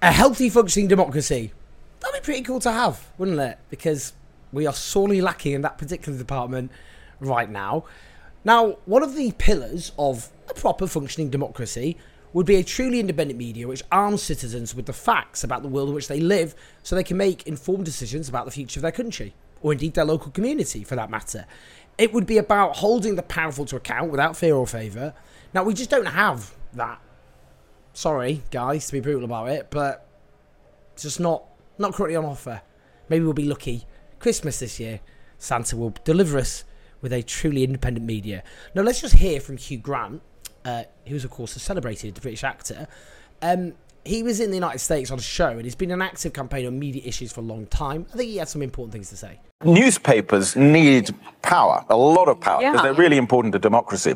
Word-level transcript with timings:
A 0.00 0.12
healthy 0.12 0.48
functioning 0.48 0.86
democracy. 0.86 1.52
That'd 1.98 2.22
be 2.22 2.24
pretty 2.24 2.42
cool 2.42 2.60
to 2.60 2.70
have, 2.70 3.10
wouldn't 3.18 3.40
it? 3.40 3.58
Because 3.68 4.12
we 4.52 4.64
are 4.64 4.72
sorely 4.72 5.20
lacking 5.20 5.54
in 5.54 5.62
that 5.62 5.76
particular 5.76 6.16
department 6.16 6.70
right 7.18 7.50
now. 7.50 7.82
Now, 8.44 8.78
one 8.84 9.02
of 9.02 9.16
the 9.16 9.32
pillars 9.32 9.90
of 9.98 10.30
a 10.48 10.54
proper 10.54 10.86
functioning 10.86 11.30
democracy 11.30 11.96
would 12.32 12.46
be 12.46 12.54
a 12.54 12.62
truly 12.62 13.00
independent 13.00 13.40
media 13.40 13.66
which 13.66 13.82
arms 13.90 14.22
citizens 14.22 14.72
with 14.72 14.86
the 14.86 14.92
facts 14.92 15.42
about 15.42 15.62
the 15.62 15.68
world 15.68 15.88
in 15.88 15.96
which 15.96 16.06
they 16.06 16.20
live 16.20 16.54
so 16.84 16.94
they 16.94 17.02
can 17.02 17.16
make 17.16 17.48
informed 17.48 17.84
decisions 17.84 18.28
about 18.28 18.44
the 18.44 18.52
future 18.52 18.78
of 18.78 18.82
their 18.82 18.92
country, 18.92 19.34
or 19.62 19.72
indeed 19.72 19.94
their 19.94 20.04
local 20.04 20.30
community 20.30 20.84
for 20.84 20.94
that 20.94 21.10
matter. 21.10 21.44
It 21.98 22.12
would 22.12 22.24
be 22.26 22.38
about 22.38 22.76
holding 22.76 23.16
the 23.16 23.24
powerful 23.24 23.64
to 23.64 23.74
account 23.74 24.12
without 24.12 24.36
fear 24.36 24.54
or 24.54 24.68
favour. 24.68 25.12
Now, 25.52 25.64
we 25.64 25.74
just 25.74 25.90
don't 25.90 26.06
have 26.06 26.54
that. 26.74 27.00
Sorry, 27.98 28.42
guys, 28.52 28.86
to 28.86 28.92
be 28.92 29.00
brutal 29.00 29.24
about 29.24 29.48
it, 29.48 29.72
but 29.72 30.06
it's 30.92 31.02
just 31.02 31.18
not, 31.18 31.42
not 31.78 31.94
currently 31.94 32.14
on 32.14 32.24
offer. 32.24 32.62
Maybe 33.08 33.24
we'll 33.24 33.32
be 33.32 33.42
lucky. 33.48 33.86
Christmas 34.20 34.60
this 34.60 34.78
year, 34.78 35.00
Santa 35.36 35.76
will 35.76 35.92
deliver 36.04 36.38
us 36.38 36.62
with 37.02 37.12
a 37.12 37.24
truly 37.24 37.64
independent 37.64 38.06
media. 38.06 38.44
Now, 38.72 38.82
let's 38.82 39.00
just 39.00 39.16
hear 39.16 39.40
from 39.40 39.56
Hugh 39.56 39.78
Grant, 39.78 40.22
uh, 40.64 40.84
who's, 41.08 41.24
of 41.24 41.32
course, 41.32 41.56
a 41.56 41.58
celebrated 41.58 42.14
British 42.22 42.44
actor. 42.44 42.86
Um, 43.42 43.72
he 44.04 44.22
was 44.22 44.38
in 44.38 44.50
the 44.50 44.56
United 44.58 44.78
States 44.78 45.10
on 45.10 45.18
a 45.18 45.20
show, 45.20 45.48
and 45.48 45.64
he's 45.64 45.74
been 45.74 45.90
an 45.90 46.00
active 46.00 46.32
campaigner 46.32 46.68
on 46.68 46.78
media 46.78 47.02
issues 47.04 47.32
for 47.32 47.40
a 47.40 47.44
long 47.44 47.66
time. 47.66 48.06
I 48.14 48.16
think 48.16 48.30
he 48.30 48.36
had 48.36 48.48
some 48.48 48.62
important 48.62 48.92
things 48.92 49.08
to 49.08 49.16
say. 49.16 49.40
Newspapers 49.64 50.54
need 50.54 51.12
power, 51.42 51.84
a 51.90 51.96
lot 51.96 52.28
of 52.28 52.38
power, 52.38 52.60
because 52.60 52.76
Yeah. 52.76 52.82
they're 52.82 52.94
really 52.94 53.16
important 53.16 53.54
to 53.54 53.58
democracy. 53.58 54.14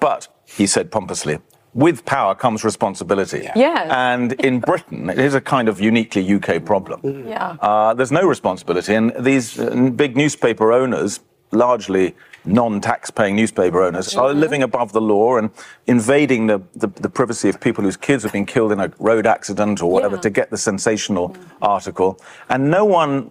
But, 0.00 0.26
he 0.46 0.66
said 0.66 0.90
pompously, 0.90 1.38
with 1.74 2.04
power 2.04 2.34
comes 2.34 2.64
responsibility. 2.64 3.48
Yes. 3.54 3.88
And 3.90 4.32
in 4.44 4.60
Britain, 4.70 5.08
it 5.10 5.18
is 5.18 5.34
a 5.34 5.40
kind 5.40 5.68
of 5.68 5.80
uniquely 5.80 6.22
UK 6.34 6.64
problem. 6.64 7.26
Yeah. 7.28 7.56
Uh, 7.60 7.94
there's 7.94 8.12
no 8.12 8.26
responsibility, 8.26 8.94
and 8.94 9.12
these 9.20 9.58
uh, 9.58 9.90
big 9.94 10.16
newspaper 10.16 10.72
owners, 10.72 11.20
largely 11.52 12.14
non-tax-paying 12.46 13.36
newspaper 13.36 13.82
owners, 13.82 14.16
are 14.16 14.32
living 14.32 14.62
above 14.62 14.92
the 14.92 15.00
law 15.00 15.36
and 15.36 15.50
invading 15.86 16.46
the, 16.46 16.58
the, 16.74 16.86
the 16.88 17.08
privacy 17.10 17.48
of 17.50 17.60
people 17.60 17.84
whose 17.84 17.98
kids 17.98 18.22
have 18.22 18.32
been 18.32 18.46
killed 18.46 18.72
in 18.72 18.80
a 18.80 18.90
road 18.98 19.26
accident 19.26 19.82
or 19.82 19.90
whatever 19.90 20.16
Yeah. 20.16 20.22
to 20.22 20.30
get 20.30 20.50
the 20.50 20.56
sensational 20.56 21.36
article. 21.60 22.18
And 22.48 22.70
no 22.70 22.84
one 22.86 23.30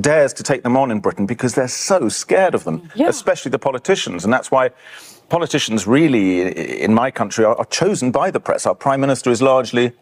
dares 0.00 0.32
to 0.34 0.42
take 0.42 0.62
them 0.62 0.76
on 0.76 0.90
in 0.90 1.00
Britain 1.00 1.24
because 1.26 1.54
they're 1.54 1.68
so 1.68 2.08
scared 2.10 2.54
of 2.54 2.64
them, 2.64 2.88
Yeah. 2.94 3.08
especially 3.08 3.50
the 3.50 3.58
politicians. 3.58 4.24
And 4.24 4.32
that's 4.32 4.50
why 4.50 4.70
politicians 5.28 5.86
really, 5.86 6.82
in 6.82 6.94
my 6.94 7.10
country, 7.10 7.44
are, 7.44 7.56
are 7.56 7.64
chosen 7.66 8.10
by 8.10 8.30
the 8.30 8.40
press. 8.40 8.66
Our 8.66 8.74
prime 8.74 9.00
minister 9.00 9.30
is 9.30 9.42
largely 9.42 9.92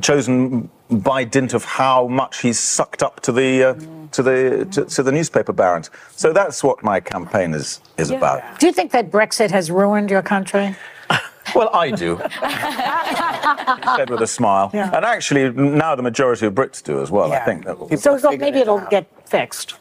chosen 0.00 0.70
by 0.90 1.24
dint 1.24 1.54
of 1.54 1.64
how 1.64 2.06
much 2.06 2.42
he's 2.42 2.58
sucked 2.58 3.02
up 3.02 3.20
to 3.20 3.32
the 3.32 3.64
uh, 3.64 3.74
to 4.12 4.22
the 4.22 4.68
to, 4.72 4.84
to 4.84 5.02
the 5.02 5.12
newspaper 5.12 5.52
barons. 5.52 5.90
So 6.12 6.32
that's 6.32 6.62
what 6.62 6.82
my 6.82 7.00
campaign 7.00 7.54
is 7.54 7.80
is 7.96 8.10
about. 8.10 8.60
Do 8.60 8.66
you 8.66 8.72
think 8.72 8.92
that 8.92 9.10
Brexit 9.10 9.50
has 9.50 9.70
ruined 9.70 10.10
your 10.10 10.22
country? 10.22 10.76
Well, 11.52 11.70
I 11.74 11.90
do. 11.90 12.16
He 12.16 12.22
said 13.96 14.08
with 14.08 14.22
a 14.22 14.26
smile. 14.26 14.70
And 14.72 15.04
actually, 15.04 15.50
now 15.50 15.96
the 15.96 16.02
majority 16.02 16.46
of 16.46 16.54
Brits 16.54 16.80
do 16.80 17.02
as 17.02 17.10
well. 17.10 17.32
I 17.32 17.40
think 17.40 17.64
that. 17.64 17.76
So, 17.98 18.18
so 18.18 18.36
maybe 18.36 18.60
it'll 18.60 18.86
get 18.88 19.06
fixed. 19.28 19.74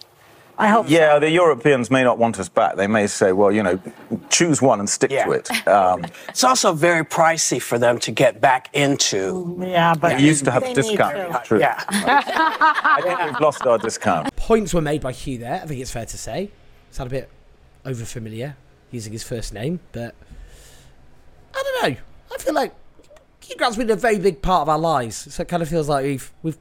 I 0.62 0.68
hope. 0.68 0.90
Yeah, 0.90 1.20
the 1.20 1.30
Europeans 1.30 1.90
may 1.90 2.04
not 2.04 2.18
want 2.18 2.38
us 2.38 2.50
back. 2.50 2.76
They 2.76 2.86
may 2.86 3.08
say, 3.08 3.32
well, 3.32 3.50
you 3.50 3.64
know, 3.64 3.80
choose 4.30 4.62
one 4.62 4.80
and 4.80 4.90
stick 4.90 5.10
Yeah. 5.10 5.24
to 5.26 5.32
it. 5.32 5.68
Um, 5.68 6.06
It's 6.28 6.44
also 6.44 6.74
very 6.74 7.06
pricey 7.06 7.62
for 7.62 7.80
them 7.80 7.98
to 8.00 8.12
get 8.12 8.42
back 8.42 8.70
into. 8.74 9.58
Yeah, 9.62 9.94
but 9.96 10.18
we 10.18 10.24
used 10.24 10.44
to 10.46 10.52
have 10.52 10.64
they 10.64 10.74
a 10.74 10.76
discount. 10.76 11.16
to. 11.16 11.42
True. 11.46 11.60
Yeah. 11.60 11.82
I 11.90 13.00
think 13.02 13.20
we've 13.24 13.40
lost 13.48 13.66
our 13.66 13.78
discount. 13.78 14.36
Points 14.36 14.74
were 14.74 14.82
made 14.82 15.00
by 15.02 15.14
Hugh 15.14 15.38
there, 15.38 15.62
I 15.64 15.66
think 15.66 15.80
it's 15.80 15.92
fair 15.92 16.06
to 16.06 16.18
say. 16.18 16.52
It's 16.90 17.00
a 17.00 17.06
bit 17.06 17.30
over 17.86 18.04
familiar 18.04 18.58
using 18.92 19.14
his 19.14 19.24
first 19.24 19.54
name, 19.54 19.80
but 19.94 20.14
I 21.56 21.64
don't 21.64 21.90
know. 21.92 21.98
I 22.34 22.38
feel 22.38 22.54
like 22.54 22.74
Hugh 23.42 23.56
Grant's 23.56 23.78
been 23.78 23.90
a 23.90 23.96
very 23.96 24.20
big 24.20 24.42
part 24.42 24.64
of 24.64 24.70
our 24.70 24.78
lives, 24.80 25.34
so 25.34 25.42
it 25.42 25.48
kind 25.48 25.64
of 25.64 25.70
feels 25.70 25.88
like 25.88 26.04
we've 26.04 26.32
we've 26.44 26.58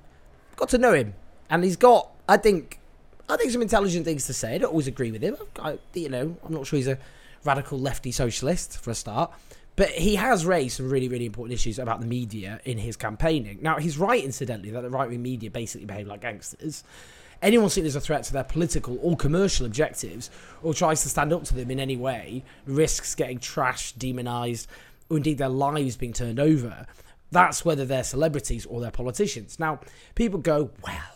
got 0.57 0.69
to 0.71 0.79
know 0.79 0.93
him, 0.93 1.15
and 1.51 1.65
he's 1.65 1.77
got, 1.77 2.11
I 2.29 2.37
think, 2.37 2.79
I 3.29 3.37
think 3.37 3.51
some 3.53 3.63
intelligent 3.63 4.05
things 4.05 4.27
to 4.27 4.33
say. 4.33 4.55
I 4.55 4.59
don't 4.59 4.71
always 4.71 4.87
agree 4.87 5.11
with 5.11 5.23
him. 5.23 5.37
I, 5.61 5.79
you 5.93 6.09
know, 6.09 6.37
I'm 6.45 6.53
not 6.53 6.67
sure 6.67 6.79
he's 6.79 6.89
a 6.89 6.99
radical 7.45 7.79
lefty 7.79 8.11
socialist 8.11 8.79
for 8.79 8.91
a 8.91 8.95
start, 8.95 9.33
but 9.77 9.91
he 9.91 10.17
has 10.17 10.47
raised 10.47 10.79
some 10.79 10.91
really, 10.91 11.09
really 11.09 11.27
important 11.27 11.55
issues 11.55 11.79
about 11.79 12.01
the 12.01 12.07
media 12.07 12.61
in 12.65 12.79
his 12.79 12.97
campaigning. 12.97 13.59
Now, 13.61 13.79
he's 13.79 13.99
right, 13.99 14.25
incidentally, 14.25 14.71
that 14.71 14.81
the 14.81 14.91
right 14.91 15.09
wing 15.09 15.23
media 15.23 15.51
basically 15.51 15.87
behave 15.87 16.07
like 16.07 16.23
gangsters. 16.23 16.85
Anyone 17.41 17.69
seen 17.69 17.87
as 17.87 17.95
a 17.95 18.01
threat 18.01 18.25
to 18.25 18.33
their 18.33 18.45
political 18.45 18.99
or 19.01 19.17
commercial 19.17 19.65
objectives 19.67 20.31
or 20.63 20.75
tries 20.75 21.03
to 21.03 21.09
stand 21.09 21.33
up 21.33 21.45
to 21.45 21.55
them 21.55 21.71
in 21.71 21.79
any 21.79 21.97
way 21.97 22.43
risks 22.67 23.15
getting 23.15 23.39
trashed, 23.39 23.99
demonised, 23.99 24.69
or 25.09 25.19
indeed 25.19 25.39
their 25.39 25.49
lives 25.49 25.97
being 25.97 26.13
turned 26.13 26.41
over. 26.41 26.87
That's 27.31 27.65
whether 27.65 27.85
they're 27.85 28.03
celebrities 28.03 28.67
or 28.67 28.81
they're 28.81 28.91
politicians. 28.91 29.61
Now, 29.61 29.81
people 30.17 30.41
go, 30.41 30.71
well, 30.85 31.15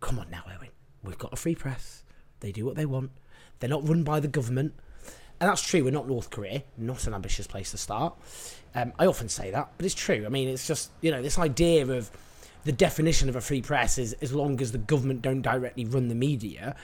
come 0.00 0.18
on 0.18 0.28
now, 0.30 0.42
Owen. 0.48 0.71
We've 1.02 1.18
got 1.18 1.32
a 1.32 1.36
free 1.36 1.54
press. 1.54 2.02
They 2.40 2.52
do 2.52 2.64
what 2.64 2.76
they 2.76 2.86
want. 2.86 3.10
They're 3.58 3.70
not 3.70 3.88
run 3.88 4.02
by 4.02 4.20
the 4.20 4.28
government. 4.28 4.74
And 5.40 5.50
that's 5.50 5.62
true. 5.62 5.84
We're 5.84 5.90
not 5.90 6.08
North 6.08 6.30
Korea. 6.30 6.62
Not 6.76 7.06
an 7.06 7.14
ambitious 7.14 7.46
place 7.46 7.72
to 7.72 7.78
start. 7.78 8.14
Um, 8.74 8.92
I 8.98 9.06
often 9.06 9.28
say 9.28 9.50
that, 9.50 9.72
but 9.76 9.84
it's 9.84 9.94
true. 9.94 10.24
I 10.24 10.28
mean, 10.28 10.48
it's 10.48 10.66
just, 10.66 10.90
you 11.00 11.10
know, 11.10 11.22
this 11.22 11.38
idea 11.38 11.86
of 11.86 12.10
the 12.64 12.72
definition 12.72 13.28
of 13.28 13.36
a 13.36 13.40
free 13.40 13.60
press 13.60 13.98
is 13.98 14.12
as 14.14 14.32
long 14.32 14.60
as 14.60 14.72
the 14.72 14.78
government 14.78 15.22
don't 15.22 15.42
directly 15.42 15.84
run 15.84 16.08
the 16.08 16.14
media, 16.14 16.76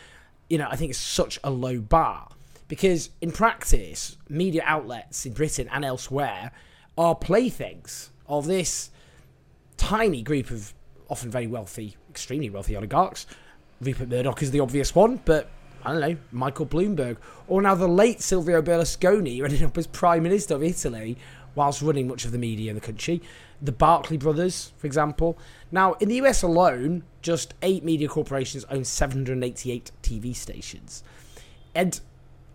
you 0.50 0.58
know, 0.58 0.68
I 0.70 0.76
think 0.76 0.90
it's 0.90 0.98
such 0.98 1.38
a 1.44 1.50
low 1.50 1.80
bar. 1.80 2.28
Because 2.66 3.10
in 3.20 3.32
practice, 3.32 4.16
media 4.28 4.62
outlets 4.66 5.24
in 5.24 5.32
Britain 5.32 5.68
and 5.72 5.84
elsewhere 5.84 6.50
are 6.98 7.14
playthings 7.14 8.10
of 8.26 8.46
this 8.46 8.90
tiny 9.76 10.22
group 10.22 10.50
of 10.50 10.74
often 11.08 11.30
very 11.30 11.46
wealthy, 11.46 11.96
extremely 12.10 12.50
wealthy 12.50 12.76
oligarchs. 12.76 13.26
Rupert 13.80 14.08
Murdoch 14.08 14.42
is 14.42 14.50
the 14.50 14.60
obvious 14.60 14.94
one, 14.94 15.20
but 15.24 15.48
I 15.84 15.92
don't 15.92 16.00
know, 16.00 16.16
Michael 16.32 16.66
Bloomberg, 16.66 17.16
or 17.46 17.62
now 17.62 17.74
the 17.74 17.88
late 17.88 18.20
Silvio 18.20 18.60
Berlusconi, 18.60 19.38
who 19.38 19.44
ended 19.44 19.62
up 19.62 19.78
as 19.78 19.86
Prime 19.86 20.24
Minister 20.24 20.56
of 20.56 20.62
Italy 20.62 21.16
whilst 21.54 21.82
running 21.82 22.08
much 22.08 22.24
of 22.24 22.32
the 22.32 22.38
media 22.38 22.70
in 22.70 22.74
the 22.74 22.80
country. 22.80 23.22
The 23.60 23.72
Barclay 23.72 24.16
brothers, 24.16 24.72
for 24.76 24.86
example. 24.86 25.38
Now, 25.72 25.94
in 25.94 26.08
the 26.08 26.16
US 26.16 26.42
alone, 26.42 27.04
just 27.22 27.54
eight 27.62 27.84
media 27.84 28.08
corporations 28.08 28.64
own 28.70 28.84
788 28.84 29.90
TV 30.02 30.34
stations. 30.34 31.02
And 31.74 32.00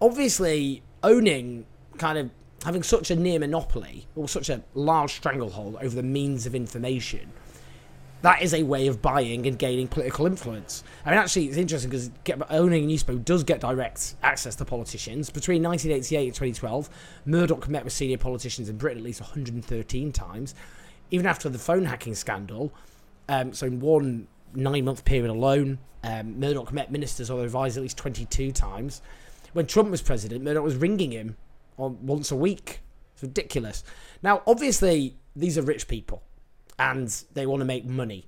obviously, 0.02 0.84
owning 1.04 1.66
kind 1.98 2.18
of 2.18 2.30
having 2.64 2.84
such 2.84 3.12
a 3.12 3.16
near 3.16 3.40
monopoly 3.40 4.08
or 4.16 4.30
such 4.30 4.50
a 4.50 4.64
large 4.74 5.14
stranglehold 5.14 5.78
over 5.82 5.96
the 5.96 6.04
means 6.04 6.46
of 6.46 6.56
information 6.56 7.32
that 8.24 8.42
is 8.42 8.54
a 8.54 8.64
way 8.64 8.88
of 8.88 9.02
buying 9.02 9.46
and 9.46 9.60
gaining 9.60 9.86
political 9.86 10.26
influence. 10.26 10.86
I 11.06 11.10
mean, 11.10 11.20
actually, 11.20 11.48
it's 11.48 11.58
interesting 11.58 11.90
because 11.90 12.10
owning 12.50 12.86
a 12.86 12.88
newspaper 12.88 13.20
does 13.20 13.44
get 13.44 13.60
direct 13.60 14.16
access 14.24 14.56
to 14.56 14.66
politicians. 14.66 15.30
Between 15.30 15.62
1988 15.62 16.28
and 16.28 16.34
2012, 16.34 16.90
Murdoch 17.26 17.68
met 17.68 17.84
with 17.84 17.92
senior 17.92 18.18
politicians 18.18 18.70
in 18.70 18.78
Britain 18.78 19.00
at 19.00 19.04
least 19.04 19.20
113 19.20 20.14
times. 20.14 20.56
Even 21.12 21.26
after 21.26 21.50
the 21.50 21.60
phone 21.60 21.84
hacking 21.84 22.16
scandal, 22.16 22.74
um, 23.28 23.52
so 23.52 23.68
in 23.68 23.82
one 23.82 24.28
nine 24.56 24.86
month 24.86 25.04
period 25.04 25.30
alone, 25.30 25.80
um, 26.06 26.40
Murdoch 26.40 26.72
met 26.72 26.94
ministers 26.94 27.30
or 27.30 27.44
advisors 27.44 27.76
at 27.76 27.84
least 27.84 27.98
22 27.98 28.54
times. 28.54 29.02
When 29.52 29.68
Trump 29.68 29.92
was 29.92 30.02
president, 30.02 30.46
Murdoch 30.46 30.64
was 30.64 30.78
ringing 30.78 31.12
him 31.12 31.36
on 31.78 31.98
once 32.06 32.32
a 32.32 32.38
week. 32.38 32.80
It's 33.16 33.24
ridiculous. 33.24 33.84
Now, 34.22 34.44
obviously, 34.48 35.18
these 35.36 35.58
are 35.58 35.62
rich 35.62 35.90
people 35.90 36.24
and 36.80 37.24
they 37.34 37.46
want 37.46 37.62
to 37.62 37.66
make 37.66 37.86
money. 37.86 38.28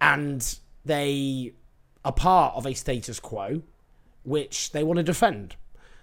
And 0.00 0.58
they 0.84 1.52
are 2.04 2.12
part 2.12 2.54
of 2.54 2.66
a 2.66 2.74
status 2.74 3.20
quo 3.20 3.62
which 4.24 4.72
they 4.72 4.82
want 4.82 4.98
to 4.98 5.02
defend. 5.02 5.56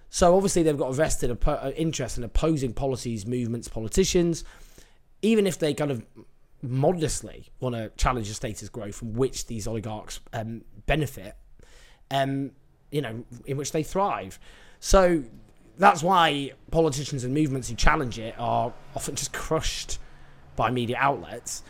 So 0.09 0.36
obviously 0.36 0.63
they've 0.63 0.77
got 0.77 0.89
a 0.89 0.94
vested 0.94 1.38
uh, 1.45 1.71
interest 1.75 2.18
in 2.18 2.24
opposing 2.24 2.74
policies, 2.74 3.25
movements, 3.25 3.68
politicians. 3.68 4.44
even 5.21 5.48
if 5.48 5.59
they 5.59 5.74
kind 5.74 5.92
of 5.92 6.06
modestly 6.62 7.50
want 7.60 7.75
to 7.75 7.92
challenge 7.98 8.27
the 8.27 8.33
status 8.33 8.69
quo 8.69 8.92
from 8.92 9.13
which 9.13 9.48
these 9.48 9.68
oligarchs 9.68 10.19
um, 10.33 10.63
benefit, 10.86 11.36
um, 12.12 12.51
you 12.92 13.01
know, 13.01 13.24
in 13.45 13.57
which 13.57 13.71
they 13.71 13.83
thrive. 13.83 14.39
So 14.80 15.24
that's 15.77 16.01
why 16.01 16.53
politicians 16.71 17.24
and 17.24 17.33
movements 17.33 17.69
who 17.69 17.75
challenge 17.75 18.18
it 18.18 18.36
are 18.38 18.74
often 18.95 19.15
just 19.15 19.33
crushed 19.33 20.00
by 20.57 20.69
media 20.69 20.98
outlets. 21.00 21.63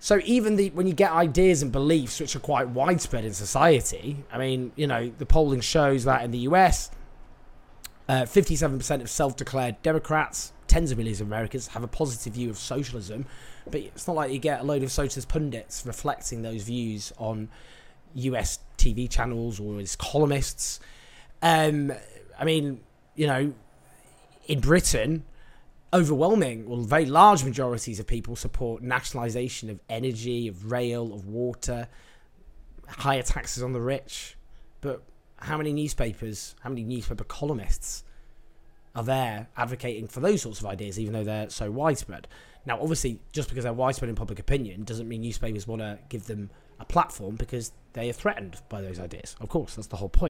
So 0.00 0.20
even 0.24 0.56
the 0.56 0.70
when 0.70 0.88
you 0.88 0.94
get 0.94 1.12
ideas 1.12 1.62
and 1.62 1.70
beliefs 1.70 2.18
which 2.18 2.34
are 2.34 2.40
quite 2.40 2.70
widespread 2.70 3.24
in 3.24 3.34
society, 3.34 4.24
I 4.32 4.38
mean, 4.38 4.72
you 4.74 4.88
know, 4.88 5.12
the 5.18 5.26
polling 5.26 5.60
shows 5.60 6.04
that 6.04 6.24
in 6.24 6.32
the 6.32 6.38
US, 6.38 6.90
uh, 8.08 8.22
57% 8.22 9.02
of 9.02 9.10
self-declared 9.10 9.80
Democrats, 9.82 10.52
tens 10.66 10.90
of 10.90 10.98
millions 10.98 11.20
of 11.20 11.26
Americans, 11.26 11.68
have 11.68 11.84
a 11.84 11.88
positive 11.88 12.32
view 12.32 12.50
of 12.50 12.58
socialism, 12.58 13.26
but 13.70 13.80
it's 13.82 14.08
not 14.08 14.16
like 14.16 14.32
you 14.32 14.38
get 14.38 14.60
a 14.60 14.64
load 14.64 14.82
of 14.82 14.90
socialist 14.90 15.28
pundits 15.28 15.84
reflecting 15.86 16.42
those 16.42 16.62
views 16.62 17.12
on 17.18 17.48
US 18.14 18.58
TV 18.78 19.08
channels 19.08 19.60
or 19.60 19.78
as 19.78 19.96
columnists. 19.96 20.80
Um, 21.42 21.92
I 22.38 22.44
mean, 22.44 22.80
you 23.14 23.26
know, 23.26 23.52
in 24.46 24.60
Britain, 24.60 25.24
overwhelming, 25.92 26.68
well, 26.68 26.80
very 26.80 27.06
large 27.06 27.44
majorities 27.44 27.98
of 27.98 28.06
people 28.06 28.36
support 28.36 28.82
nationalisation 28.82 29.70
of 29.70 29.80
energy, 29.88 30.48
of 30.48 30.70
rail, 30.70 31.12
of 31.12 31.26
water, 31.26 31.88
higher 32.86 33.22
taxes 33.22 33.62
on 33.62 33.72
the 33.72 33.80
rich. 33.80 34.36
But 34.80 35.02
how 35.36 35.56
many 35.56 35.72
newspapers, 35.72 36.54
how 36.60 36.70
many 36.70 36.84
newspaper 36.84 37.24
columnists 37.24 38.04
are 38.94 39.04
there 39.04 39.48
advocating 39.56 40.08
for 40.08 40.20
those 40.20 40.42
sorts 40.42 40.60
of 40.60 40.66
ideas, 40.66 40.98
even 40.98 41.12
though 41.12 41.24
they're 41.24 41.50
so 41.50 41.70
widespread? 41.70 42.28
Now, 42.66 42.80
obviously, 42.80 43.20
just 43.32 43.48
because 43.48 43.64
they're 43.64 43.72
widespread 43.72 44.10
in 44.10 44.14
public 44.14 44.38
opinion 44.38 44.84
doesn't 44.84 45.08
mean 45.08 45.22
newspapers 45.22 45.66
want 45.66 45.80
to 45.80 45.98
give 46.08 46.26
them 46.26 46.50
a 46.78 46.84
platform 46.84 47.36
because 47.36 47.72
they 47.94 48.08
are 48.10 48.12
threatened 48.12 48.60
by 48.68 48.80
those 48.80 49.00
ideas. 49.00 49.34
Of 49.40 49.48
course, 49.48 49.74
that's 49.74 49.88
the 49.88 49.96
whole 49.96 50.08
point. 50.08 50.29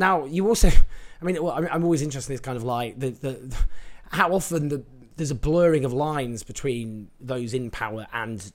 now, 0.00 0.24
you 0.24 0.48
also, 0.48 0.68
I 0.68 1.24
mean, 1.24 1.40
well, 1.40 1.52
I'm 1.52 1.84
always 1.84 2.02
interested 2.02 2.32
in 2.32 2.34
this 2.34 2.40
kind 2.40 2.56
of 2.56 2.64
like 2.64 2.98
the, 2.98 3.10
the, 3.10 3.56
how 4.10 4.32
often 4.32 4.68
the, 4.68 4.82
there's 5.16 5.30
a 5.30 5.36
blurring 5.36 5.84
of 5.84 5.92
lines 5.92 6.42
between 6.42 7.10
those 7.20 7.54
in 7.54 7.70
power 7.70 8.06
and 8.12 8.52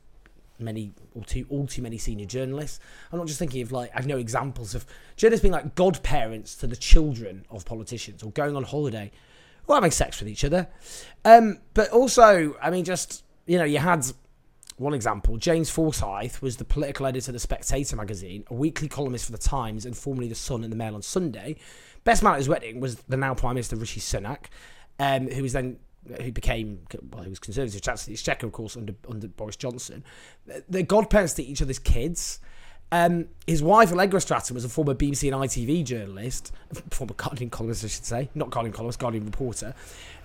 many 0.58 0.94
or 1.14 1.24
too 1.24 1.46
all 1.50 1.68
too 1.68 1.82
many 1.82 1.98
senior 1.98 2.26
journalists. 2.26 2.80
I'm 3.12 3.20
not 3.20 3.28
just 3.28 3.40
thinking 3.40 3.62
of 3.62 3.72
like 3.72 3.92
I 3.94 4.02
know 4.02 4.18
examples 4.18 4.74
of 4.74 4.86
journalists 5.18 5.42
being 5.42 5.52
like 5.52 5.76
godparents 5.76 6.56
to 6.56 6.68
the 6.68 6.76
children 6.76 7.46
of 7.50 7.66
politicians 7.66 8.24
or 8.24 8.32
going 8.32 8.56
on 8.56 8.64
holiday 8.64 9.12
or 9.68 9.76
having 9.76 9.92
sex 9.92 10.20
with 10.20 10.30
each 10.30 10.44
other. 10.44 10.68
Um, 11.26 11.60
but 11.74 11.90
also, 11.90 12.56
I 12.62 12.70
mean, 12.72 12.86
just 12.86 13.24
you 13.46 13.58
know, 13.58 13.66
you 13.66 13.80
had 13.80 14.06
one 14.78 14.94
example. 14.94 15.38
James 15.38 15.70
Forsyth 15.70 16.42
was 16.42 16.58
the 16.58 16.66
political 16.66 17.06
editor 17.06 17.32
of 17.32 17.34
the 17.34 17.40
Spectator 17.40 17.96
magazine, 17.96 18.44
a 18.48 18.54
weekly 18.54 18.88
columnist 18.88 19.26
for 19.26 19.32
the 19.32 19.38
Times 19.38 19.86
and 19.86 19.96
formerly 19.96 20.28
the 20.28 20.36
Sun 20.36 20.64
and 20.64 20.72
the 20.72 20.78
Mail 20.78 20.96
on 20.96 21.02
Sunday. 21.02 21.56
Best 22.04 22.22
man 22.22 22.34
at 22.34 22.38
his 22.38 22.50
wedding 22.50 22.80
was 22.80 22.98
the 23.08 23.18
now 23.18 23.34
Prime 23.34 23.56
Minister 23.56 23.76
Rishi 23.76 24.00
Sunak, 24.00 24.46
um, 25.00 25.28
who 25.30 25.42
was 25.42 25.54
then 25.54 25.78
who 26.22 26.32
became 26.32 26.80
well, 27.12 27.24
he 27.24 27.30
was 27.30 27.40
Conservative 27.40 27.82
Chancellor 27.82 28.14
Exchequer, 28.14 28.46
of 28.46 28.52
course, 28.52 28.78
under 28.78 28.94
under 29.10 29.28
Boris 29.28 29.56
Johnson. 29.56 30.04
They're 30.70 30.84
godparents 30.84 31.34
to 31.36 31.44
each 31.44 31.62
other's 31.62 31.80
kids. 31.80 32.40
Um, 32.92 33.30
his 33.48 33.64
wife, 33.64 33.92
Allegra 33.92 34.22
Stratton, 34.22 34.54
was 34.54 34.64
a 34.64 34.70
former 34.70 34.94
BBC 34.94 35.34
and 35.34 35.44
ITV 35.44 35.84
journalist, 35.84 36.52
former 36.92 37.14
Guardian 37.16 37.50
columnist, 37.50 37.84
I 37.84 37.88
should 37.88 38.06
say, 38.06 38.30
not 38.36 38.52
Guardian 38.52 38.74
columnist, 38.74 39.00
Guardian 39.00 39.26
reporter. 39.26 39.74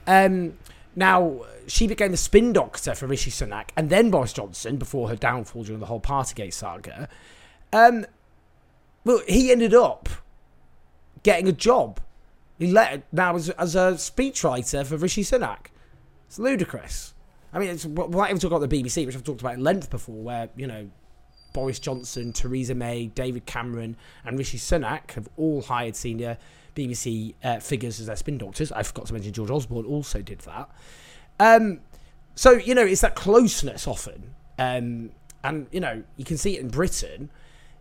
Um, 0.06 0.58
now, 0.96 1.44
she 1.66 1.86
became 1.86 2.10
the 2.10 2.16
spin 2.16 2.52
doctor 2.52 2.94
for 2.94 3.06
Rishi 3.06 3.30
Sunak 3.30 3.70
and 3.76 3.90
then 3.90 4.10
Boris 4.10 4.32
Johnson 4.32 4.76
before 4.76 5.08
her 5.08 5.16
downfall 5.16 5.64
during 5.64 5.80
the 5.80 5.86
whole 5.86 6.00
Partygate 6.00 6.52
saga. 6.52 7.08
Um, 7.72 8.06
well, 9.04 9.22
he 9.28 9.52
ended 9.52 9.74
up 9.74 10.08
getting 11.22 11.48
a 11.48 11.52
job. 11.52 12.00
He 12.58 12.70
let 12.70 13.10
now 13.12 13.36
as, 13.36 13.50
as 13.50 13.74
a 13.74 13.92
speechwriter 13.92 14.84
for 14.84 14.96
Rishi 14.96 15.22
Sunak. 15.22 15.66
It's 16.26 16.38
ludicrous. 16.38 17.14
I 17.52 17.58
mean, 17.58 17.70
it's, 17.70 17.84
even 17.84 18.04
talk 18.04 18.44
about 18.44 18.68
the 18.68 18.82
BBC, 18.82 19.06
which 19.06 19.16
I've 19.16 19.24
talked 19.24 19.40
about 19.40 19.54
at 19.54 19.60
length 19.60 19.90
before, 19.90 20.22
where, 20.22 20.48
you 20.56 20.66
know, 20.66 20.88
Boris 21.52 21.78
Johnson, 21.78 22.32
Theresa 22.32 22.74
May, 22.74 23.06
David 23.06 23.46
Cameron, 23.46 23.96
and 24.24 24.38
Rishi 24.38 24.58
Sunak 24.58 25.12
have 25.12 25.28
all 25.36 25.62
hired 25.62 25.96
senior 25.96 26.38
BBC 26.74 27.34
uh, 27.42 27.60
figures 27.60 28.00
as 28.00 28.06
their 28.06 28.16
spin 28.16 28.38
doctors. 28.38 28.72
I 28.72 28.82
forgot 28.82 29.06
to 29.06 29.12
mention 29.12 29.32
George 29.32 29.50
Osborne 29.50 29.86
also 29.86 30.22
did 30.22 30.40
that. 30.40 30.70
Um, 31.38 31.80
so, 32.34 32.52
you 32.52 32.74
know, 32.74 32.84
it's 32.84 33.00
that 33.00 33.14
closeness 33.14 33.86
often. 33.86 34.34
Um, 34.58 35.10
and, 35.42 35.66
you 35.72 35.80
know, 35.80 36.02
you 36.16 36.24
can 36.24 36.36
see 36.36 36.56
it 36.56 36.60
in 36.60 36.68
Britain. 36.68 37.30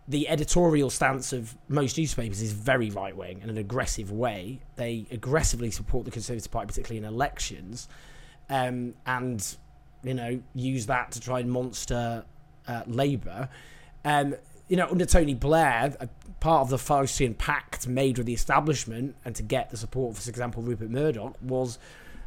The 0.08 0.28
editorial 0.28 0.90
stance 0.90 1.32
of 1.32 1.56
most 1.68 1.96
newspapers 1.96 2.42
is 2.42 2.52
very 2.52 2.90
right 2.90 3.16
wing 3.16 3.40
in 3.42 3.50
an 3.50 3.58
aggressive 3.58 4.10
way. 4.10 4.60
They 4.76 5.06
aggressively 5.10 5.70
support 5.70 6.04
the 6.04 6.10
Conservative 6.10 6.50
Party, 6.50 6.66
particularly 6.66 6.98
in 6.98 7.04
elections, 7.04 7.88
um, 8.48 8.94
and, 9.06 9.56
you 10.02 10.14
know, 10.14 10.40
use 10.54 10.86
that 10.86 11.12
to 11.12 11.20
try 11.20 11.40
and 11.40 11.50
monster 11.50 12.24
uh, 12.66 12.82
Labour. 12.86 13.48
Um, 14.04 14.34
you 14.70 14.76
know, 14.76 14.86
under 14.88 15.04
Tony 15.04 15.34
Blair, 15.34 15.96
part 16.38 16.62
of 16.62 16.70
the 16.70 16.76
Faustian 16.76 17.36
pact 17.36 17.88
made 17.88 18.18
with 18.18 18.26
the 18.28 18.32
establishment 18.32 19.16
and 19.24 19.34
to 19.34 19.42
get 19.42 19.70
the 19.70 19.76
support, 19.76 20.16
for 20.16 20.30
example, 20.30 20.62
Rupert 20.62 20.90
Murdoch, 20.90 21.34
was 21.42 21.76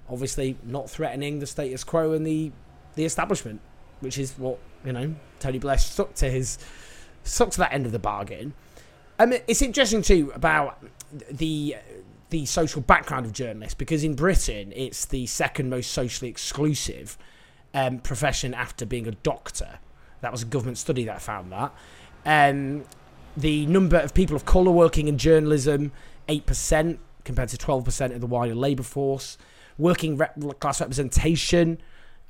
obviously 0.09 0.57
not 0.61 0.89
threatening 0.89 1.39
the 1.39 1.47
status 1.47 1.85
quo 1.85 2.11
and 2.11 2.27
the 2.27 2.51
the 2.95 3.05
establishment, 3.05 3.61
which 4.01 4.17
is 4.17 4.37
what 4.37 4.59
you 4.83 4.91
know 4.91 5.15
Tony 5.39 5.57
Blair 5.57 5.77
stuck 5.77 6.15
to 6.15 6.29
his 6.29 6.59
stuck 7.23 7.49
to 7.51 7.59
that 7.59 7.71
end 7.71 7.85
of 7.85 7.93
the 7.93 7.99
bargain. 7.99 8.53
Mean, 9.17 9.39
it's 9.47 9.61
interesting 9.61 10.01
too 10.01 10.33
about 10.35 10.83
the 11.31 11.77
the 12.29 12.45
social 12.45 12.81
background 12.81 13.25
of 13.25 13.31
journalists 13.31 13.75
because 13.75 14.03
in 14.03 14.15
Britain 14.15 14.73
it's 14.75 15.05
the 15.05 15.25
second 15.27 15.69
most 15.69 15.91
socially 15.91 16.29
exclusive 16.29 17.17
um, 17.73 17.99
profession 17.99 18.53
after 18.53 18.85
being 18.85 19.07
a 19.07 19.11
doctor. 19.11 19.79
That 20.19 20.33
was 20.33 20.41
a 20.41 20.45
government 20.45 20.77
study 20.77 21.05
that 21.05 21.21
found 21.21 21.53
that. 21.53 21.73
Um, 22.25 22.85
the 23.35 23.65
number 23.65 23.97
of 23.97 24.13
people 24.13 24.35
of 24.35 24.45
colour 24.45 24.71
working 24.71 25.07
in 25.07 25.17
journalism, 25.17 25.91
8% 26.29 26.97
compared 27.23 27.49
to 27.49 27.57
12% 27.57 28.13
of 28.13 28.21
the 28.21 28.27
wider 28.27 28.55
labour 28.55 28.83
force. 28.83 29.37
Working 29.77 30.17
class 30.59 30.81
representation 30.81 31.79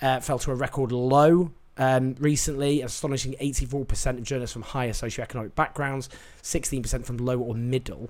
uh, 0.02 0.20
fell 0.20 0.40
to 0.40 0.52
a 0.52 0.56
record 0.56 0.92
low 0.92 1.52
um, 1.78 2.16
recently. 2.20 2.82
Astonishing 2.82 3.34
84% 3.42 4.18
of 4.18 4.24
journalists 4.24 4.54
from 4.54 4.62
higher 4.62 4.92
socioeconomic 4.92 5.56
backgrounds, 5.56 6.10
16% 6.42 7.06
from 7.06 7.18
low 7.18 7.40
or 7.40 7.54
middle. 7.54 8.10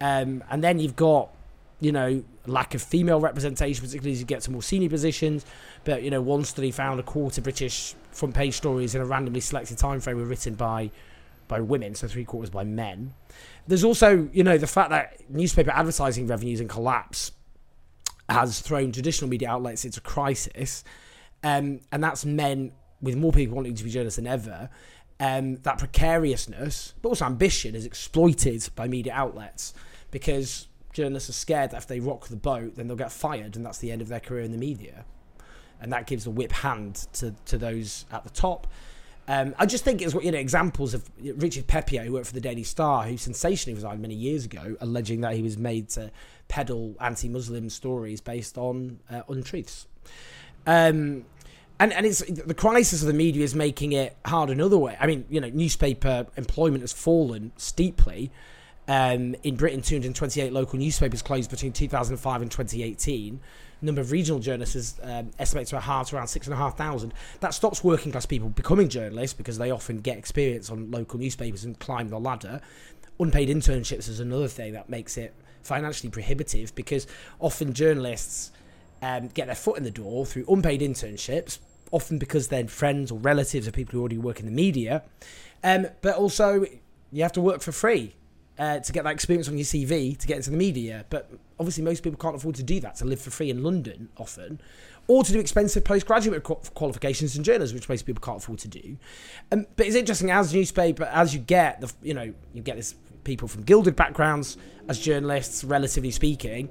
Um, 0.00 0.44
and 0.50 0.62
then 0.62 0.78
you've 0.78 0.96
got, 0.96 1.30
you 1.82 1.90
know, 1.90 2.22
lack 2.46 2.74
of 2.76 2.82
female 2.82 3.20
representation, 3.20 3.84
particularly 3.84 4.12
as 4.12 4.20
you 4.20 4.24
get 4.24 4.40
to 4.42 4.52
more 4.52 4.62
senior 4.62 4.88
positions. 4.88 5.44
But, 5.82 6.04
you 6.04 6.10
know, 6.10 6.22
one 6.22 6.44
study 6.44 6.70
found 6.70 7.00
a 7.00 7.02
quarter 7.02 7.40
British 7.40 7.96
front 8.12 8.36
page 8.36 8.54
stories 8.54 8.94
in 8.94 9.00
a 9.00 9.04
randomly 9.04 9.40
selected 9.40 9.78
time 9.78 10.00
frame 10.00 10.16
were 10.16 10.24
written 10.24 10.54
by 10.54 10.90
by 11.48 11.60
women, 11.60 11.94
so 11.94 12.06
three 12.06 12.24
quarters 12.24 12.50
by 12.50 12.62
men. 12.64 13.12
There's 13.66 13.84
also, 13.84 14.28
you 14.32 14.44
know, 14.44 14.56
the 14.56 14.66
fact 14.66 14.90
that 14.90 15.28
newspaper 15.28 15.70
advertising 15.70 16.26
revenues 16.28 16.60
in 16.60 16.68
collapse 16.68 17.32
has 18.28 18.60
thrown 18.60 18.92
traditional 18.92 19.28
media 19.28 19.50
outlets 19.50 19.84
into 19.84 20.00
crisis, 20.00 20.84
um, 21.42 21.80
and 21.90 22.02
that's 22.02 22.24
men 22.24 22.72
with 23.02 23.16
more 23.16 23.32
people 23.32 23.56
wanting 23.56 23.74
to 23.74 23.84
be 23.84 23.90
journalists 23.90 24.16
than 24.16 24.28
ever. 24.28 24.70
Um, 25.18 25.56
that 25.56 25.78
precariousness, 25.78 26.94
but 27.02 27.10
also 27.10 27.26
ambition, 27.26 27.74
is 27.74 27.84
exploited 27.84 28.68
by 28.74 28.88
media 28.88 29.12
outlets 29.12 29.74
because 30.10 30.68
journalists 30.92 31.30
are 31.30 31.34
scared 31.34 31.70
that 31.70 31.78
if 31.78 31.86
they 31.86 32.00
rock 32.00 32.28
the 32.28 32.36
boat, 32.36 32.76
then 32.76 32.86
they'll 32.88 32.96
get 32.96 33.12
fired, 33.12 33.56
and 33.56 33.64
that's 33.64 33.78
the 33.78 33.90
end 33.90 34.02
of 34.02 34.08
their 34.08 34.20
career 34.20 34.42
in 34.42 34.52
the 34.52 34.58
media. 34.58 35.04
And 35.80 35.92
that 35.92 36.06
gives 36.06 36.26
a 36.26 36.30
whip 36.30 36.52
hand 36.52 37.06
to, 37.14 37.34
to 37.46 37.58
those 37.58 38.04
at 38.12 38.24
the 38.24 38.30
top. 38.30 38.66
Um, 39.28 39.54
I 39.58 39.66
just 39.66 39.84
think 39.84 40.02
it's 40.02 40.14
what, 40.14 40.24
you 40.24 40.32
know 40.32 40.38
examples 40.38 40.94
of 40.94 41.08
Richard 41.20 41.66
Peppiatt, 41.66 42.06
who 42.06 42.12
worked 42.12 42.26
for 42.26 42.34
the 42.34 42.40
Daily 42.40 42.64
Star, 42.64 43.04
who 43.04 43.16
sensationally 43.16 43.74
resigned 43.74 44.02
many 44.02 44.14
years 44.14 44.44
ago, 44.44 44.76
alleging 44.80 45.20
that 45.20 45.34
he 45.34 45.42
was 45.42 45.56
made 45.56 45.88
to 45.90 46.10
peddle 46.48 46.94
anti-Muslim 47.00 47.70
stories 47.70 48.20
based 48.20 48.58
on 48.58 48.98
uh, 49.10 49.22
untruths. 49.28 49.86
Um, 50.66 51.24
and 51.78 51.92
and 51.92 52.06
it's 52.06 52.20
the 52.20 52.54
crisis 52.54 53.00
of 53.00 53.06
the 53.08 53.14
media 53.14 53.42
is 53.42 53.54
making 53.54 53.92
it 53.92 54.16
hard 54.24 54.50
another 54.50 54.78
way. 54.78 54.96
I 55.00 55.06
mean, 55.06 55.24
you 55.30 55.40
know, 55.40 55.48
newspaper 55.48 56.26
employment 56.36 56.82
has 56.82 56.92
fallen 56.92 57.52
steeply. 57.56 58.30
Um, 58.88 59.36
in 59.44 59.54
Britain, 59.54 59.80
228 59.80 60.52
local 60.52 60.78
newspapers 60.78 61.22
closed 61.22 61.50
between 61.50 61.72
2005 61.72 62.42
and 62.42 62.50
2018. 62.50 63.40
Number 63.80 64.00
of 64.00 64.12
regional 64.12 64.40
journalists 64.40 64.74
is 64.74 65.00
um, 65.02 65.30
estimated 65.38 65.68
to 65.70 65.76
have 65.76 65.84
halved 65.84 66.12
around 66.12 66.28
six 66.28 66.46
and 66.46 66.54
a 66.54 66.56
half 66.56 66.76
thousand. 66.76 67.14
That 67.40 67.54
stops 67.54 67.82
working 67.82 68.12
class 68.12 68.26
people 68.26 68.48
becoming 68.48 68.88
journalists 68.88 69.34
because 69.34 69.58
they 69.58 69.70
often 69.70 69.98
get 69.98 70.18
experience 70.18 70.70
on 70.70 70.90
local 70.90 71.18
newspapers 71.18 71.64
and 71.64 71.78
climb 71.78 72.08
the 72.08 72.18
ladder. 72.18 72.60
Unpaid 73.18 73.48
internships 73.48 74.08
is 74.08 74.20
another 74.20 74.48
thing 74.48 74.72
that 74.72 74.88
makes 74.88 75.16
it 75.16 75.34
financially 75.62 76.10
prohibitive 76.10 76.74
because 76.74 77.06
often 77.38 77.72
journalists 77.72 78.50
um, 79.00 79.28
get 79.28 79.46
their 79.46 79.56
foot 79.56 79.78
in 79.78 79.84
the 79.84 79.90
door 79.90 80.26
through 80.26 80.44
unpaid 80.48 80.80
internships, 80.80 81.58
often 81.90 82.18
because 82.18 82.48
they're 82.48 82.66
friends 82.66 83.10
or 83.10 83.18
relatives 83.18 83.66
of 83.66 83.74
people 83.74 83.92
who 83.92 84.00
already 84.00 84.18
work 84.18 84.40
in 84.40 84.46
the 84.46 84.52
media. 84.52 85.02
Um, 85.62 85.86
but 86.02 86.16
also, 86.16 86.66
you 87.12 87.22
have 87.22 87.32
to 87.32 87.40
work 87.40 87.62
for 87.62 87.72
free 87.72 88.14
uh, 88.62 88.78
to 88.78 88.92
get 88.92 89.02
that 89.02 89.12
experience 89.12 89.48
on 89.48 89.58
your 89.58 89.64
CV 89.64 90.16
to 90.16 90.26
get 90.28 90.36
into 90.36 90.50
the 90.50 90.56
media. 90.56 91.04
But 91.10 91.28
obviously, 91.58 91.82
most 91.82 92.04
people 92.04 92.16
can't 92.16 92.36
afford 92.36 92.54
to 92.54 92.62
do 92.62 92.78
that 92.78 92.94
to 92.96 93.04
live 93.04 93.20
for 93.20 93.30
free 93.30 93.50
in 93.50 93.64
London 93.64 94.08
often, 94.16 94.60
or 95.08 95.24
to 95.24 95.32
do 95.32 95.40
expensive 95.40 95.82
postgraduate 95.82 96.44
qualifications 96.44 97.36
in 97.36 97.42
journalism, 97.42 97.74
which 97.74 97.88
most 97.88 98.02
people 98.06 98.20
can't 98.20 98.38
afford 98.38 98.60
to 98.60 98.68
do. 98.68 98.96
Um, 99.50 99.66
but 99.74 99.86
it's 99.86 99.96
interesting 99.96 100.30
as 100.30 100.54
newspaper 100.54 101.02
as 101.12 101.34
you 101.34 101.40
get 101.40 101.80
the 101.80 101.92
you 102.04 102.14
know 102.14 102.32
you 102.54 102.62
get 102.62 102.76
this 102.76 102.94
people 103.24 103.48
from 103.48 103.64
gilded 103.64 103.96
backgrounds 103.96 104.56
as 104.88 105.00
journalists, 105.00 105.64
relatively 105.64 106.12
speaking. 106.12 106.68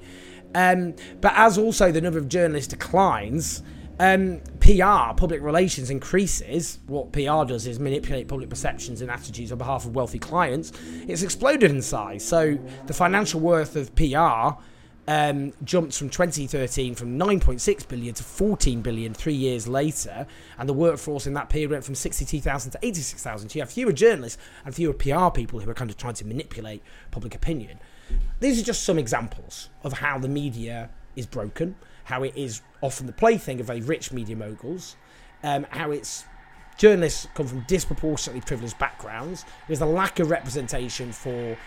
Um, 0.55 0.95
but 1.19 1.33
as 1.35 1.57
also 1.57 1.91
the 1.91 1.99
number 1.99 2.19
of 2.19 2.29
journalists 2.29 2.69
declines, 2.69 3.63
um, 3.99 4.39
PR, 4.61 5.13
public 5.17 5.41
relations, 5.41 5.89
increases. 5.89 6.79
What 6.87 7.11
PR 7.11 7.43
does 7.45 7.67
is 7.67 7.79
manipulate 7.79 8.27
public 8.27 8.49
perceptions 8.49 9.01
and 9.01 9.09
attitudes 9.09 9.51
on 9.51 9.57
behalf 9.57 9.85
of 9.85 9.95
wealthy 9.95 10.19
clients. 10.19 10.71
It's 11.07 11.23
exploded 11.23 11.71
in 11.71 11.81
size. 11.81 12.23
So 12.23 12.57
the 12.85 12.93
financial 12.93 13.39
worth 13.39 13.75
of 13.75 13.93
PR 13.95 14.61
um, 15.07 15.51
jumped 15.63 15.97
from 15.97 16.09
2013 16.09 16.95
from 16.95 17.17
9.6 17.17 17.87
billion 17.87 18.13
to 18.13 18.23
14 18.23 18.81
billion 18.81 19.13
three 19.13 19.33
years 19.33 19.67
later, 19.67 20.27
and 20.57 20.69
the 20.69 20.73
workforce 20.73 21.25
in 21.25 21.33
that 21.33 21.49
period 21.49 21.71
went 21.71 21.83
from 21.83 21.95
62,000 21.95 22.71
to 22.71 22.79
86,000. 22.81 23.49
So 23.49 23.55
you 23.55 23.61
have 23.63 23.71
fewer 23.71 23.91
journalists 23.91 24.41
and 24.63 24.75
fewer 24.75 24.93
PR 24.93 25.29
people 25.29 25.59
who 25.59 25.69
are 25.69 25.73
kind 25.73 25.89
of 25.89 25.97
trying 25.97 26.13
to 26.15 26.25
manipulate 26.25 26.83
public 27.09 27.33
opinion. 27.33 27.79
These 28.39 28.61
are 28.61 28.63
just 28.63 28.83
some 28.83 28.99
examples 28.99 29.69
of 29.83 29.93
how 29.93 30.19
the 30.19 30.29
media 30.29 30.89
is 31.15 31.25
broken, 31.25 31.75
how 32.05 32.23
it 32.23 32.33
is 32.35 32.61
often 32.81 33.07
the 33.07 33.13
plaything 33.13 33.59
of 33.59 33.67
very 33.67 33.81
rich 33.81 34.11
media 34.11 34.35
moguls, 34.35 34.95
um, 35.43 35.65
how 35.69 35.91
it's 35.91 36.25
journalists 36.77 37.27
come 37.35 37.47
from 37.47 37.61
disproportionately 37.67 38.41
privileged 38.41 38.77
backgrounds. 38.79 39.45
There's 39.67 39.81
a 39.81 39.85
lack 39.85 40.19
of 40.19 40.29
representation 40.29 41.11
for 41.11 41.57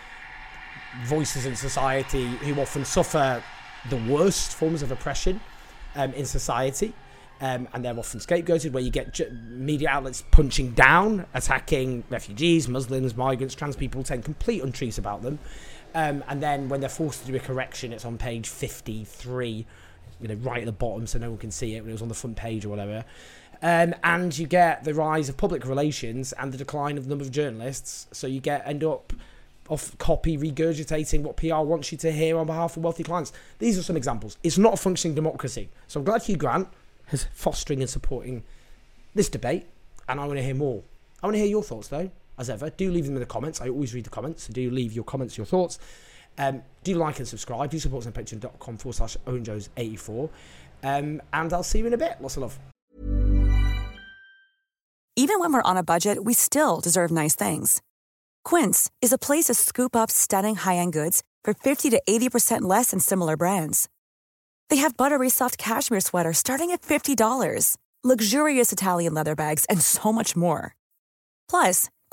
voices 1.05 1.47
in 1.47 1.57
society 1.57 2.27
who 2.27 2.61
often 2.61 2.85
suffer 2.85 3.43
the 3.91 3.97
worst 4.09 4.55
forms 4.55 4.83
of 4.83 4.91
oppression 4.91 5.41
um, 5.95 6.13
in 6.15 6.25
society. 6.25 6.93
Um, 7.41 7.69
and 7.75 7.85
they're 7.85 7.99
often 7.99 8.21
scapegoated, 8.21 8.73
where 8.73 8.83
you 8.83 8.91
get 8.91 9.21
media 9.33 9.89
outlets 9.89 10.25
punching 10.31 10.71
down, 10.71 11.27
attacking 11.35 12.05
refugees, 12.09 12.69
Muslims, 12.69 13.17
migrants, 13.17 13.55
trans 13.55 13.77
people, 13.77 14.05
saying 14.05 14.23
complete 14.23 14.63
untruths 14.63 14.99
about 14.99 15.23
them. 15.23 15.39
Um, 15.95 16.25
and 16.29 16.43
then 16.43 16.69
when 16.69 16.81
they're 16.81 16.89
forced 16.89 17.21
to 17.21 17.27
do 17.27 17.37
a 17.37 17.41
correction, 17.41 17.93
it's 17.93 18.05
on 18.05 18.19
page 18.19 18.49
53, 18.49 19.67
you 20.21 20.29
know, 20.29 20.35
right 20.35 20.61
at 20.61 20.67
the 20.67 20.73
bottom 20.73 21.07
so 21.07 21.19
no 21.19 21.31
one 21.31 21.39
can 21.39 21.51
see 21.51 21.77
it 21.77 21.83
when 21.83 21.91
it 21.91 21.93
was 21.93 22.03
on 22.03 22.09
the 22.09 22.15
front 22.15 22.37
page 22.37 22.65
or 22.65 22.69
whatever. 22.69 23.05
Um, 23.63 23.95
and 24.03 24.37
you 24.37 24.47
get 24.47 24.85
the 24.85 24.93
rise 24.93 25.29
of 25.29 25.37
public 25.37 25.65
relations 25.65 26.33
and 26.35 26.53
the 26.53 26.59
decline 26.59 26.99
of 26.99 27.05
the 27.05 27.11
number 27.11 27.25
of 27.25 27.31
journalists. 27.31 28.09
So 28.13 28.27
you 28.27 28.41
get 28.41 28.67
end 28.67 28.83
up 28.85 29.13
off 29.69 29.97
copy 29.99 30.37
regurgitating 30.37 31.23
what 31.23 31.37
PR 31.37 31.61
wants 31.61 31.91
you 31.91 31.99
to 31.99 32.13
hear 32.13 32.39
on 32.39 32.47
behalf 32.47 32.77
of 32.77 32.83
wealthy 32.83 33.03
clients. 33.03 33.33
These 33.59 33.79
are 33.79 33.83
some 33.83 33.97
examples. 33.97 34.37
It's 34.43 34.59
not 34.59 34.75
a 34.75 34.77
functioning 34.77 35.15
democracy. 35.15 35.71
So 35.87 36.01
I'm 36.01 36.05
glad 36.05 36.23
Hugh 36.23 36.37
Grant 36.37 36.69
is 37.11 37.27
fostering 37.33 37.81
and 37.81 37.89
supporting 37.89 38.43
this 39.15 39.29
debate, 39.29 39.67
and 40.09 40.21
I 40.21 40.27
want 40.27 40.39
to 40.39 40.43
hear 40.43 40.55
more. 40.55 40.83
I 41.23 41.27
want 41.27 41.35
to 41.35 41.39
hear 41.39 41.49
your 41.49 41.63
thoughts 41.63 41.89
though, 41.89 42.11
as 42.39 42.51
ever. 42.51 42.71
Do 42.71 42.91
leave 42.91 43.07
them 43.07 43.15
in 43.15 43.21
the 43.21 43.27
comments. 43.27 43.61
I 43.61 43.69
always 43.69 43.95
read 43.95 44.05
the 44.05 44.11
comments, 44.11 44.45
so 44.45 44.53
do 44.53 44.71
leave 44.71 44.93
your 44.93 45.05
comments, 45.05 45.37
your 45.37 45.47
thoughts. 45.47 45.79
Um, 46.39 46.63
do 46.83 46.95
like 46.95 47.19
and 47.19 47.29
subscribe. 47.29 47.71
Do 47.71 47.79
support 47.79 48.03
us 48.03 48.07
on 48.07 48.13
patreon.com 48.13 48.77
forward 48.77 48.97
slash 48.97 49.17
owenjones84. 49.27 50.31
Um, 50.83 51.23
and 51.33 51.53
I'll 51.53 51.63
see 51.63 51.79
you 51.79 51.87
in 51.87 51.95
a 51.95 51.99
bit. 51.99 52.17
Lots 52.21 52.37
of 52.37 52.43
love. 52.43 52.59
Even 55.17 55.39
when 55.39 55.53
we're 55.53 55.63
on 55.63 55.77
a 55.77 55.85
budget, 55.85 56.25
we 56.25 56.35
still 56.35 56.81
deserve 56.81 57.13
nice 57.13 57.37
things. 57.37 57.81
Quince 58.45 58.91
is 59.01 59.13
a 59.13 59.19
place 59.19 59.45
to 59.45 59.55
scoop 59.55 59.95
up 59.95 60.11
stunning 60.11 60.57
high 60.57 60.77
end 60.77 60.93
goods 60.93 61.23
for 61.45 61.55
50 61.55 61.91
to 61.91 62.03
80% 62.09 62.63
less 62.63 62.91
than 62.91 63.01
similar 63.01 63.37
brands. 63.37 63.89
They 64.71 64.77
have 64.77 64.97
buttery 64.97 65.31
soft 65.31 65.57
cashmere 65.57 66.01
sweaters 66.01 66.39
starting 66.39 66.73
at 66.73 66.83
$50, 66.83 67.77
luxurious 68.03 68.73
Italian 68.73 69.15
leather 69.15 69.37
bags, 69.37 69.65
and 69.67 69.81
so 69.81 70.13
much 70.13 70.35
more. 70.35 70.75
Plus, 71.49 71.91